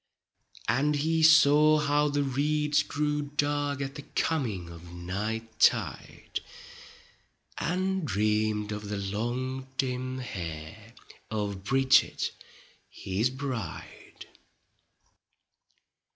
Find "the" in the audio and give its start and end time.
2.09-2.23, 3.93-4.01, 8.89-8.97